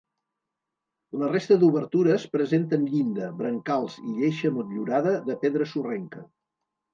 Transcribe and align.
La 1.23 1.27
resta 1.33 1.57
d'obertures 1.63 2.25
presenten 2.35 2.87
llinda, 2.93 3.27
brancals 3.43 3.99
i 4.05 4.15
lleixa 4.23 4.53
motllurada 4.57 5.13
de 5.29 5.37
pedra 5.45 5.69
sorrenca. 5.75 6.27